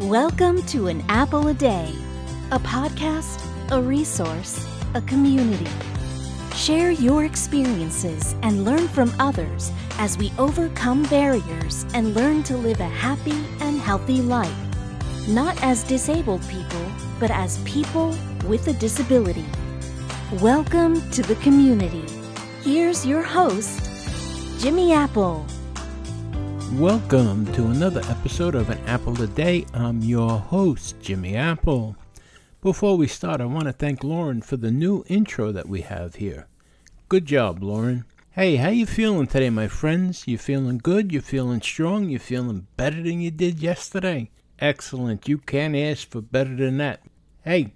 [0.00, 1.90] Welcome to An Apple a Day,
[2.52, 3.40] a podcast,
[3.72, 5.70] a resource, a community.
[6.54, 12.80] Share your experiences and learn from others as we overcome barriers and learn to live
[12.80, 14.54] a happy and healthy life.
[15.28, 19.46] Not as disabled people, but as people with a disability.
[20.42, 22.04] Welcome to the community.
[22.60, 25.46] Here's your host, Jimmy Apple.
[26.72, 29.64] Welcome to another episode of An Apple a Day.
[29.72, 31.96] I'm your host, Jimmy Apple.
[32.60, 36.16] Before we start, I want to thank Lauren for the new intro that we have
[36.16, 36.48] here.
[37.08, 38.04] Good job, Lauren.
[38.32, 40.26] Hey, how you feeling today, my friends?
[40.26, 41.12] You feeling good?
[41.12, 42.10] You feeling strong?
[42.10, 44.30] You feeling better than you did yesterday?
[44.58, 45.28] Excellent.
[45.28, 47.00] You can't ask for better than that.
[47.42, 47.74] Hey,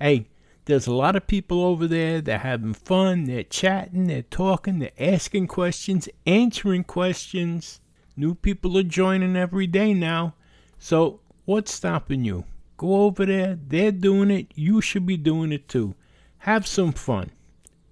[0.00, 0.28] Hey,
[0.68, 2.20] there's a lot of people over there.
[2.20, 3.24] They're having fun.
[3.24, 4.04] They're chatting.
[4.04, 4.80] They're talking.
[4.80, 7.80] They're asking questions, answering questions.
[8.18, 10.34] New people are joining every day now.
[10.78, 12.44] So, what's stopping you?
[12.76, 13.58] Go over there.
[13.66, 14.52] They're doing it.
[14.54, 15.94] You should be doing it too.
[16.40, 17.30] Have some fun.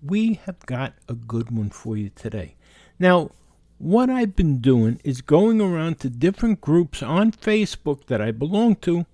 [0.02, 2.56] We have got a good one for you today.
[2.98, 3.30] Now,
[3.78, 8.76] what I've been doing is going around to different groups on Facebook that I belong
[8.76, 9.06] to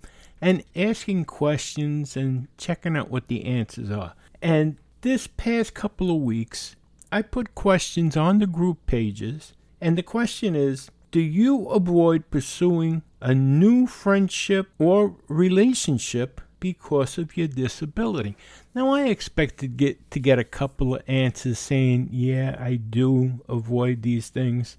[0.42, 4.14] and asking questions and checking out what the answers are.
[4.42, 6.74] And this past couple of weeks,
[7.12, 13.02] I put questions on the group pages, and the question is Do you avoid pursuing
[13.20, 18.36] a new friendship or relationship because of your disability?
[18.74, 24.02] Now, I expected get, to get a couple of answers saying, Yeah, I do avoid
[24.02, 24.76] these things.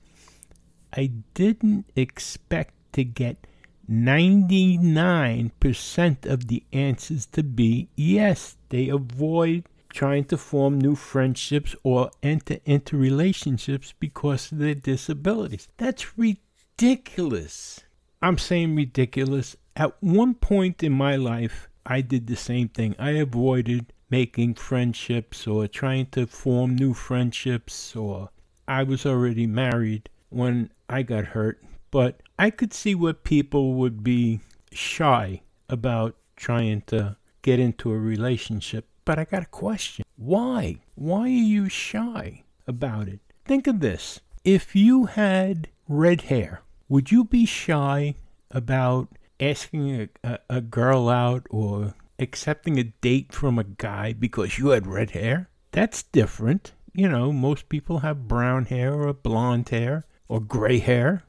[0.92, 3.48] I didn't expect to get
[3.90, 12.10] 99% of the answers to be yes, they avoid trying to form new friendships or
[12.22, 15.68] enter into relationships because of their disabilities.
[15.78, 17.82] That's ridiculous.
[18.22, 19.56] I'm saying ridiculous.
[19.76, 22.96] At one point in my life, I did the same thing.
[22.98, 28.30] I avoided making friendships or trying to form new friendships, or
[28.68, 31.62] I was already married when I got hurt
[31.94, 34.40] but I could see where people would be
[34.72, 38.88] shy about trying to get into a relationship.
[39.06, 40.04] But I got a question.
[40.16, 40.78] Why?
[40.96, 43.20] Why are you shy about it?
[43.46, 44.20] Think of this.
[44.44, 48.16] If you had red hair, would you be shy
[48.50, 49.10] about
[49.40, 54.70] asking a, a, a girl out or accepting a date from a guy because you
[54.70, 55.48] had red hair?
[55.70, 56.72] That's different.
[56.92, 61.24] You know, most people have brown hair or blonde hair or gray hair.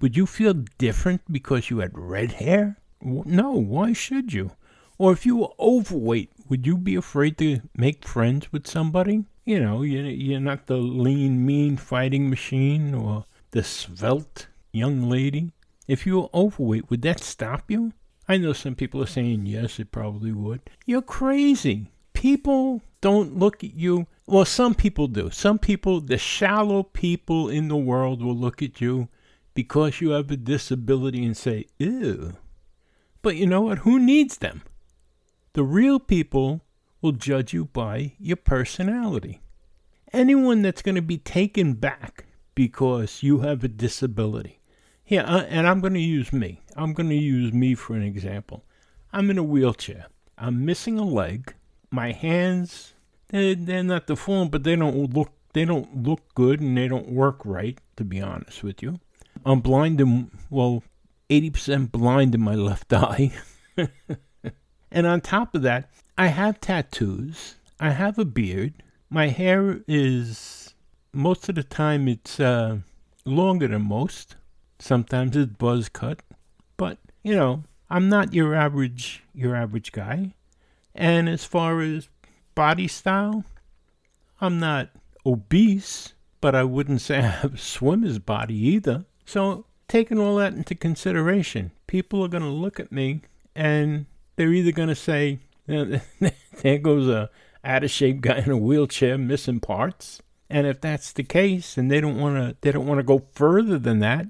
[0.00, 2.78] Would you feel different because you had red hair?
[3.02, 4.52] No, why should you?
[4.96, 9.24] Or if you were overweight, would you be afraid to make friends with somebody?
[9.44, 15.52] You know, you're not the lean, mean fighting machine or the svelte young lady.
[15.88, 17.92] If you were overweight, would that stop you?
[18.28, 20.60] I know some people are saying yes, it probably would.
[20.86, 21.90] You're crazy.
[22.12, 24.06] People don't look at you.
[24.26, 25.30] Well, some people do.
[25.30, 29.08] Some people, the shallow people in the world, will look at you
[29.54, 32.34] because you have a disability and say, ew.
[33.22, 33.78] But you know what?
[33.78, 34.62] Who needs them?
[35.52, 36.62] The real people
[37.02, 39.40] will judge you by your personality.
[40.12, 44.60] Anyone that's going to be taken back because you have a disability.
[45.06, 46.60] Yeah, uh, and I'm going to use me.
[46.76, 48.64] I'm going to use me for an example.
[49.12, 50.06] I'm in a wheelchair.
[50.38, 51.54] I'm missing a leg.
[51.90, 52.94] My hands,
[53.28, 57.08] they're, they're not deformed, but they don't look they don't look good and they don't
[57.08, 59.00] work right, to be honest with you.
[59.44, 60.82] I'm blind in, well,
[61.28, 63.32] 80% blind in my left eye.
[64.90, 67.56] and on top of that, I have tattoos.
[67.78, 68.74] I have a beard.
[69.08, 70.74] My hair is,
[71.12, 72.78] most of the time, it's uh,
[73.24, 74.36] longer than most.
[74.78, 76.20] Sometimes it's buzz cut.
[76.76, 80.34] But, you know, I'm not your average, your average guy.
[80.94, 82.08] And as far as
[82.54, 83.44] body style,
[84.40, 84.90] I'm not
[85.24, 89.04] obese, but I wouldn't say I have a swimmer's body either.
[89.30, 93.20] So, taking all that into consideration, people are going to look at me
[93.54, 95.38] and they're either going to say,
[95.68, 97.30] there goes a
[97.62, 100.20] out of shape guy in a wheelchair missing parts.
[100.48, 103.22] And if that's the case and they don't want to they don't want to go
[103.32, 104.26] further than that,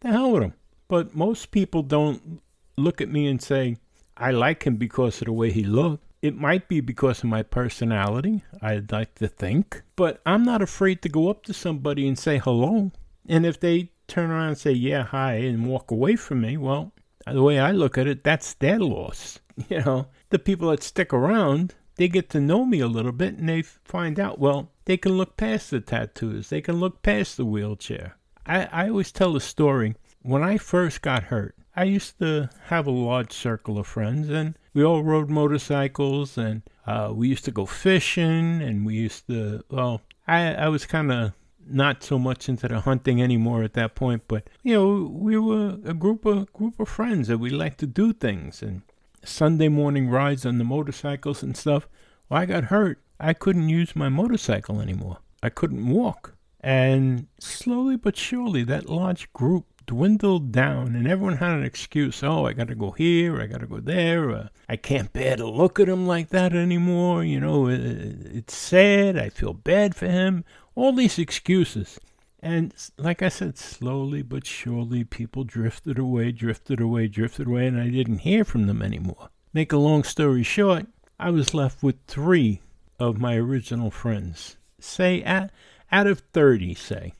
[0.00, 0.52] the hell with him.
[0.86, 2.42] But most people don't
[2.76, 3.78] look at me and say,
[4.18, 6.04] I like him because of the way he looked.
[6.20, 9.82] It might be because of my personality, I'd like to think.
[9.96, 12.92] But I'm not afraid to go up to somebody and say hello.
[13.26, 16.92] And if they turn around and say, yeah, hi, and walk away from me, well,
[17.26, 19.40] the way I look at it, that's their loss.
[19.70, 23.38] You know, the people that stick around, they get to know me a little bit
[23.38, 27.38] and they find out, well, they can look past the tattoos, they can look past
[27.38, 28.16] the wheelchair.
[28.44, 29.94] I, I always tell the story.
[30.20, 34.58] When I first got hurt, I used to have a large circle of friends, and
[34.74, 39.64] we all rode motorcycles, and uh, we used to go fishing, and we used to,
[39.70, 41.32] well, I, I was kind of
[41.68, 45.78] not so much into the hunting anymore at that point, but you know, we were
[45.84, 48.82] a group of group of friends that we liked to do things and
[49.24, 51.88] Sunday morning rides on the motorcycles and stuff.
[52.28, 53.00] Well, I got hurt.
[53.18, 55.18] I couldn't use my motorcycle anymore.
[55.42, 56.34] I couldn't walk.
[56.60, 62.22] And slowly but surely, that large group dwindled down, and everyone had an excuse.
[62.22, 64.30] Oh, I got to go here, I got to go there.
[64.30, 67.24] Uh, I can't bear to look at him like that anymore.
[67.24, 69.16] You know, it, it's sad.
[69.16, 70.44] I feel bad for him.
[70.74, 71.98] All these excuses.
[72.40, 77.80] And like I said, slowly but surely, people drifted away, drifted away, drifted away, and
[77.80, 79.30] I didn't hear from them anymore.
[79.52, 80.86] Make a long story short,
[81.18, 82.60] I was left with three
[83.00, 84.56] of my original friends.
[84.78, 85.50] Say, at,
[85.90, 87.14] out of 30, say,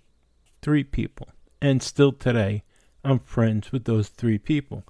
[0.60, 1.28] three people.
[1.66, 2.62] And still today,
[3.04, 4.84] I'm friends with those three people.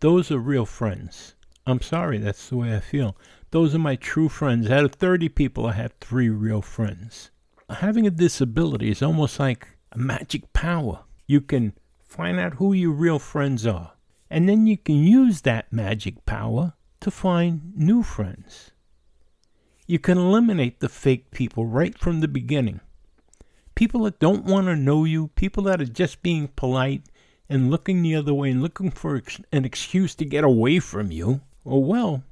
[0.00, 1.34] Those are real friends.
[1.66, 3.16] I'm sorry, that's the way I feel.
[3.50, 4.70] Those are my true friends.
[4.70, 7.30] Out of 30 people, I have three real friends
[7.74, 11.04] having a disability is almost like a magic power.
[11.26, 13.92] You can find out who your real friends are,
[14.28, 18.72] and then you can use that magic power to find new friends.
[19.86, 22.80] You can eliminate the fake people right from the beginning.
[23.80, 27.00] People that don't want to know you, people that are just being polite
[27.48, 31.10] and looking the other way and looking for ex- an excuse to get away from
[31.10, 31.40] you.
[31.64, 32.22] Oh, well,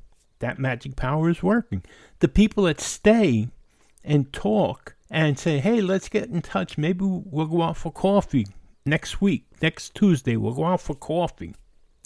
[0.40, 1.82] that magic power is working.
[2.18, 3.48] The people that stay
[4.04, 6.76] and talk and say, hey, let's get in touch.
[6.76, 8.46] Maybe we'll go out for coffee
[8.84, 10.36] next week, next Tuesday.
[10.36, 11.54] We'll go out for coffee.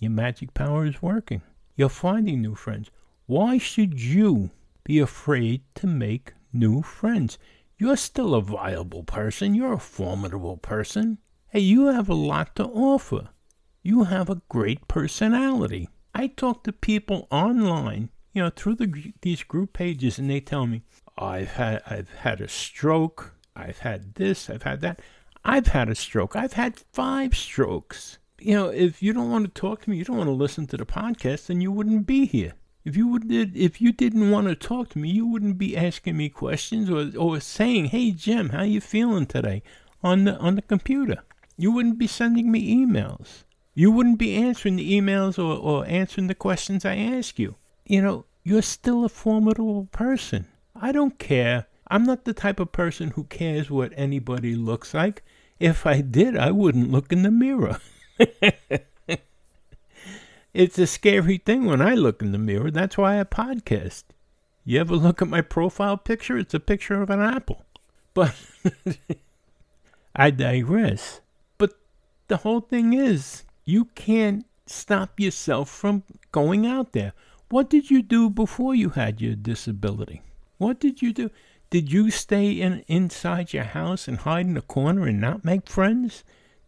[0.00, 1.42] Your magic power is working.
[1.74, 2.92] You're finding new friends.
[3.26, 4.50] Why should you
[4.84, 7.38] be afraid to make new friends?
[7.78, 9.54] You're still a viable person.
[9.54, 11.18] You're a formidable person.
[11.48, 13.30] Hey, you have a lot to offer.
[13.82, 15.88] You have a great personality.
[16.14, 20.66] I talk to people online, you know, through the, these group pages, and they tell
[20.66, 20.82] me,
[21.18, 23.34] I've had I've had a stroke.
[23.54, 24.48] I've had this.
[24.48, 25.00] I've had that.
[25.44, 26.36] I've had a stroke.
[26.36, 28.18] I've had five strokes.
[28.38, 30.66] You know, if you don't want to talk to me, you don't want to listen
[30.68, 32.54] to the podcast, then you wouldn't be here.
[32.84, 36.16] If you would, if you didn't want to talk to me, you wouldn't be asking
[36.16, 39.62] me questions or, or saying, "Hey Jim, how you feeling today?"
[40.02, 41.22] on the on the computer.
[41.56, 43.44] You wouldn't be sending me emails.
[43.74, 47.56] You wouldn't be answering the emails or, or answering the questions I ask you.
[47.86, 50.46] You know, you're still a formidable person.
[50.74, 51.66] I don't care.
[51.88, 55.22] I'm not the type of person who cares what anybody looks like.
[55.60, 57.78] If I did, I wouldn't look in the mirror.
[60.54, 62.70] it's a scary thing when I look in the mirror.
[62.70, 64.04] That's why I podcast.
[64.64, 66.36] You ever look at my profile picture?
[66.38, 67.64] It's a picture of an apple.
[68.14, 68.34] But
[70.16, 71.20] I digress.
[71.58, 71.72] But
[72.28, 77.12] the whole thing is, you can't stop yourself from going out there.
[77.48, 80.22] What did you do before you had your disability?
[80.58, 81.30] What did you do?
[81.70, 85.68] Did you stay in inside your house and hide in a corner and not make
[85.68, 86.22] friends?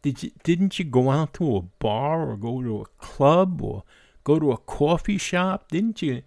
[0.04, 3.84] Did you, didn't you go out to a bar or go to a club or
[4.22, 5.70] go to a coffee shop?
[5.70, 6.20] Didn't you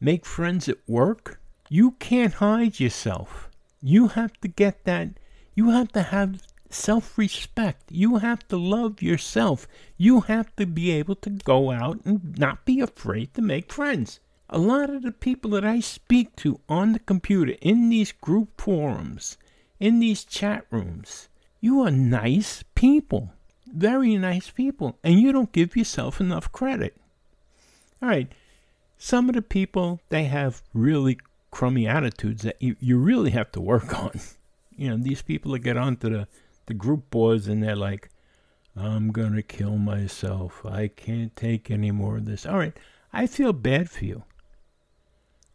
[0.00, 1.40] make friends at work?
[1.68, 3.50] You can't hide yourself.
[3.82, 5.08] You have to get that.
[5.56, 7.82] You have to have self respect.
[7.90, 9.66] You have to love yourself.
[9.96, 14.20] You have to be able to go out and not be afraid to make friends
[14.48, 18.60] a lot of the people that I speak to on the computer, in these group
[18.60, 19.36] forums,
[19.80, 21.28] in these chat rooms,
[21.64, 23.32] you are nice people.
[23.66, 24.98] Very nice people.
[25.02, 26.94] And you don't give yourself enough credit.
[28.02, 28.30] All right.
[28.98, 31.16] Some of the people, they have really
[31.50, 34.20] crummy attitudes that you, you really have to work on.
[34.76, 36.28] You know, these people that get onto the,
[36.66, 38.10] the group boards and they're like,
[38.76, 40.66] I'm going to kill myself.
[40.66, 42.44] I can't take any more of this.
[42.44, 42.76] All right.
[43.10, 44.24] I feel bad for you.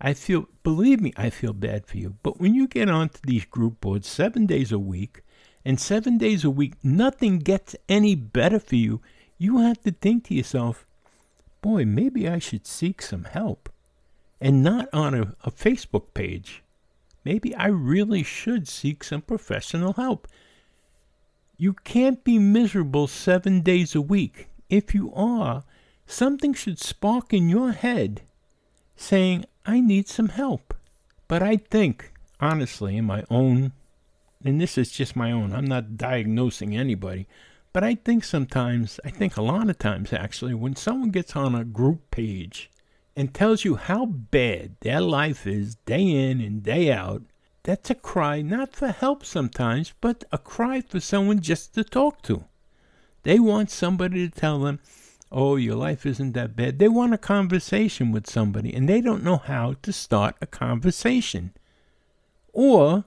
[0.02, 2.16] I feel, believe me, I feel bad for you.
[2.24, 5.22] But when you get onto these group boards seven days a week,
[5.66, 9.02] and seven days a week, nothing gets any better for you,
[9.38, 10.86] you have to think to yourself,
[11.62, 13.70] boy, maybe I should seek some help.
[14.42, 16.64] And not on a, a Facebook page.
[17.26, 20.28] Maybe I really should seek some professional help.
[21.58, 24.48] You can't be miserable seven days a week.
[24.70, 25.64] If you are,
[26.08, 28.22] something should spark in your head
[28.96, 30.74] saying, I need some help.
[31.28, 33.74] But I think, honestly, in my own,
[34.44, 37.28] and this is just my own, I'm not diagnosing anybody,
[37.74, 41.56] but I think sometimes, I think a lot of times actually, when someone gets on
[41.56, 42.72] a group page
[43.16, 47.24] and tells you how bad their life is day in and day out,
[47.64, 52.22] that's a cry not for help sometimes, but a cry for someone just to talk
[52.24, 52.46] to.
[53.24, 54.80] They want somebody to tell them,
[55.32, 56.80] oh, your life isn't that bad.
[56.80, 61.52] They want a conversation with somebody and they don't know how to start a conversation.
[62.54, 63.04] Or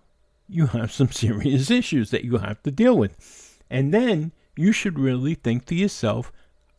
[0.53, 3.59] you have some serious issues that you have to deal with.
[3.71, 6.33] And then you should really think to yourself,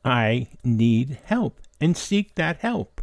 [0.05, 3.01] I need help and seek that help.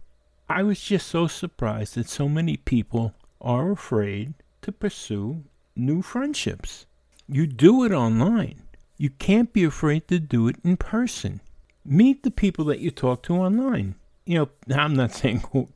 [0.49, 5.45] I was just so surprised that so many people are afraid to pursue
[5.77, 6.87] new friendships.
[7.29, 8.63] You do it online.
[8.97, 11.41] You can't be afraid to do it in person.
[11.85, 13.95] Meet the people that you talk to online.
[14.27, 15.69] You know, I'm not saying go,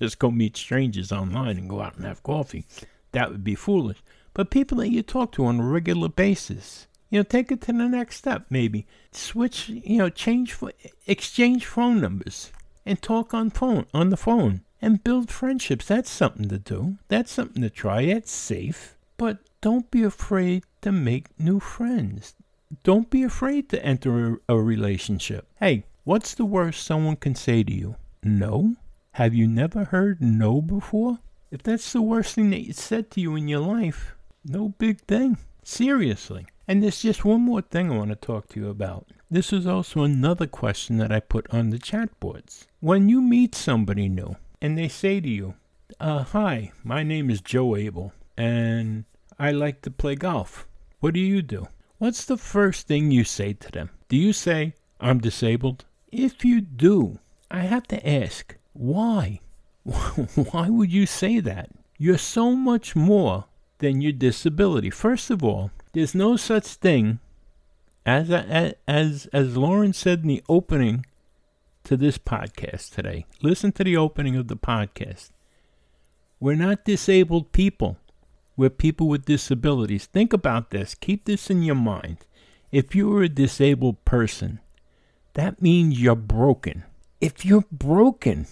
[0.00, 2.64] just go meet strangers online and go out and have coffee.
[3.12, 4.02] That would be foolish.
[4.40, 6.86] But people that you talk to on a regular basis.
[7.10, 8.86] You know, take it to the next step, maybe.
[9.12, 10.72] Switch, you know, change, for
[11.06, 12.50] exchange phone numbers
[12.86, 15.84] and talk on phone, on the phone and build friendships.
[15.84, 16.96] That's something to do.
[17.08, 18.00] That's something to try.
[18.00, 18.96] It's safe.
[19.18, 22.34] But don't be afraid to make new friends.
[22.82, 25.48] Don't be afraid to enter a, a relationship.
[25.56, 27.96] Hey, what's the worst someone can say to you?
[28.22, 28.76] No?
[29.12, 31.18] Have you never heard no before?
[31.50, 35.38] If that's the worst thing that said to you in your life, no big thing.
[35.62, 36.46] Seriously.
[36.66, 39.08] And there's just one more thing I want to talk to you about.
[39.30, 42.66] This is also another question that I put on the chat boards.
[42.80, 45.54] When you meet somebody new, and they say to you,
[45.98, 49.04] uh, Hi, my name is Joe Abel, and
[49.38, 50.66] I like to play golf.
[51.00, 51.66] What do you do?
[51.98, 53.90] What's the first thing you say to them?
[54.08, 55.84] Do you say, I'm disabled?
[56.10, 57.18] If you do,
[57.50, 59.40] I have to ask, why?
[59.82, 61.70] why would you say that?
[61.98, 63.44] You're so much more
[63.80, 64.90] than your disability.
[64.90, 67.18] First of all, there's no such thing
[68.06, 71.04] as as as Lauren said in the opening
[71.84, 73.26] to this podcast today.
[73.42, 75.30] Listen to the opening of the podcast.
[76.38, 77.98] We're not disabled people.
[78.56, 80.06] We're people with disabilities.
[80.06, 80.94] Think about this.
[80.94, 82.18] Keep this in your mind.
[82.70, 84.60] If you are a disabled person,
[85.34, 86.84] that means you're broken.
[87.20, 88.46] If you're broken,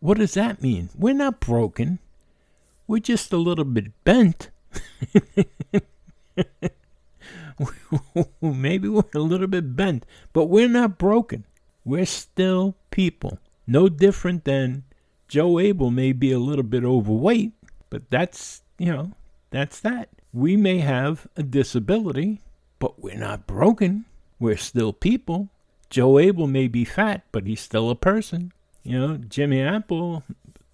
[0.00, 0.90] what does that mean?
[0.96, 1.98] We're not broken.
[2.86, 4.50] We're just a little bit bent.
[8.40, 11.44] Maybe we're a little bit bent, but we're not broken.
[11.84, 13.38] We're still people.
[13.66, 14.84] No different than
[15.28, 17.52] Joe Abel may be a little bit overweight,
[17.90, 19.12] but that's, you know,
[19.50, 20.08] that's that.
[20.32, 22.42] We may have a disability,
[22.78, 24.04] but we're not broken.
[24.38, 25.48] We're still people.
[25.88, 28.52] Joe Abel may be fat, but he's still a person.
[28.82, 30.24] You know, Jimmy Apple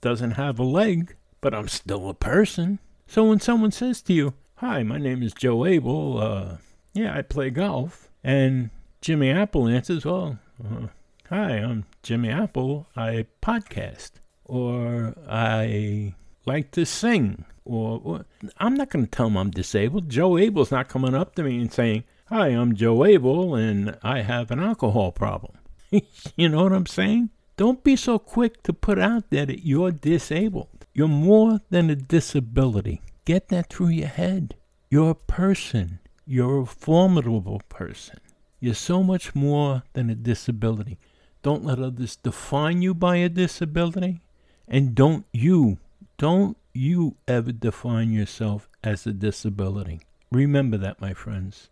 [0.01, 2.79] doesn't have a leg, but I'm still a person.
[3.07, 6.57] So when someone says to you, Hi, my name is Joe Abel, uh,
[6.93, 10.87] yeah, I play golf, and Jimmy Apple answers, Well, uh,
[11.29, 12.89] Hi, I'm Jimmy Apple.
[12.95, 14.11] I podcast,
[14.45, 18.27] or I like to sing, or, or
[18.59, 20.11] I'm not going to tell them I'm disabled.
[20.11, 24.21] Joe Abel's not coming up to me and saying, Hi, I'm Joe Abel, and I
[24.21, 25.57] have an alcohol problem.
[26.37, 27.31] you know what I'm saying?
[27.57, 30.72] Don't be so quick to put out there that you're disabled.
[30.95, 33.01] You're more than a disability.
[33.25, 34.55] Get that through your head.
[34.91, 36.01] You're a person.
[36.27, 38.19] You're a formidable person.
[38.61, 40.99] You're so much more than a disability.
[41.43, 44.21] Don't let others define you by a disability.
[44.69, 45.79] And don't you,
[46.19, 50.03] don't you ever define yourself as a disability.
[50.31, 51.69] Remember that, my friends.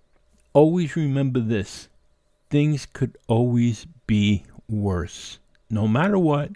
[0.52, 1.88] Always remember this
[2.50, 5.38] things could always be worse.
[5.70, 6.50] No matter what,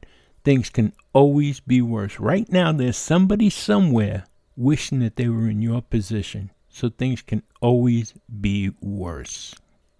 [0.44, 2.20] things can always be worse.
[2.20, 6.50] Right now, there's somebody somewhere wishing that they were in your position.
[6.68, 9.54] So things can always be worse.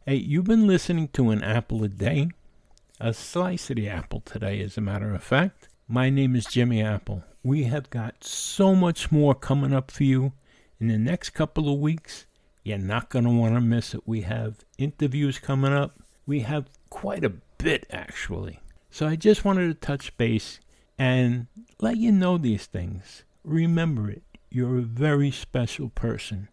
[0.06, 2.28] Hey, you've been listening to an apple a day
[3.00, 5.68] a slice of the apple today, as a matter of fact.
[5.88, 7.24] My name is Jimmy Apple.
[7.42, 10.32] We have got so much more coming up for you
[10.80, 12.26] in the next couple of weeks.
[12.62, 14.02] You're not going to want to miss it.
[14.06, 15.98] We have interviews coming up.
[16.24, 18.60] We have quite a bit, actually.
[18.94, 20.60] So I just wanted to touch base
[20.96, 21.48] and
[21.80, 23.24] let you know these things.
[23.42, 24.22] Remember it.
[24.50, 26.46] You're a very special person.